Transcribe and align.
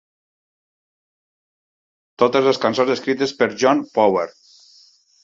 Totes 2.23 2.47
les 2.47 2.61
cançons 2.63 2.91
escrites 2.97 3.35
per 3.43 3.49
John 3.65 3.85
Power. 3.99 4.25